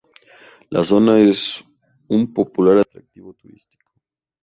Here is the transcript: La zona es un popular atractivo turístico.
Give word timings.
La 0.77 0.83
zona 0.91 1.19
es 1.19 1.63
un 2.07 2.33
popular 2.33 2.79
atractivo 2.79 3.35
turístico. 3.35 3.91